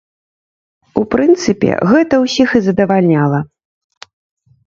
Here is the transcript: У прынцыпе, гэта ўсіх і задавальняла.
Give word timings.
У 1.01 1.03
прынцыпе, 1.15 1.69
гэта 1.91 2.13
ўсіх 2.23 2.49
і 2.59 2.61
задавальняла. 2.67 3.39